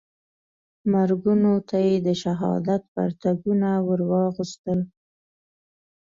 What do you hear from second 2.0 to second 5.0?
د شهادت پرتګونه وراغوستل.